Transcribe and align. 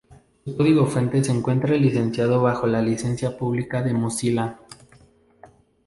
Su 0.43 0.57
código 0.57 0.87
fuente 0.87 1.23
se 1.23 1.31
encuentra 1.31 1.75
licenciado 1.75 2.41
bajo 2.41 2.65
la 2.65 2.81
Licencia 2.81 3.37
Pública 3.37 3.83
de 3.83 3.93
Mozilla. 3.93 4.57